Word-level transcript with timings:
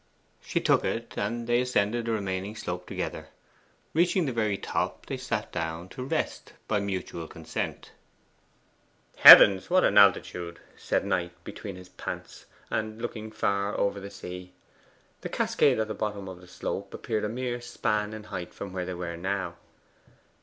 She 0.41 0.59
took 0.59 0.83
it, 0.83 1.13
and 1.15 1.45
they 1.45 1.61
ascended 1.61 2.05
the 2.07 2.11
remaining 2.13 2.55
slope 2.55 2.87
together. 2.87 3.27
Reaching 3.93 4.25
the 4.25 4.31
very 4.33 4.57
top, 4.57 5.05
they 5.05 5.15
sat 5.17 5.51
down 5.51 5.89
to 5.89 6.03
rest 6.03 6.53
by 6.67 6.79
mutual 6.79 7.27
consent. 7.27 7.91
'Heavens, 9.17 9.69
what 9.69 9.83
an 9.83 9.99
altitude!' 9.99 10.57
said 10.75 11.05
Knight 11.05 11.33
between 11.43 11.75
his 11.75 11.89
pants, 11.89 12.47
and 12.71 12.99
looking 12.99 13.29
far 13.31 13.77
over 13.77 13.99
the 13.99 14.09
sea. 14.09 14.53
The 15.21 15.29
cascade 15.29 15.77
at 15.77 15.87
the 15.87 15.93
bottom 15.93 16.27
of 16.27 16.41
the 16.41 16.47
slope 16.47 16.95
appeared 16.95 17.23
a 17.23 17.29
mere 17.29 17.61
span 17.61 18.11
in 18.11 18.23
height 18.23 18.55
from 18.55 18.73
where 18.73 18.87
they 18.87 18.95
were 18.95 19.15
now. 19.15 19.57